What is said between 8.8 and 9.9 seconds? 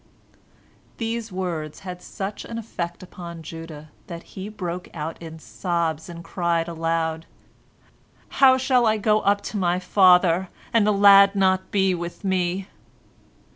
I go up to my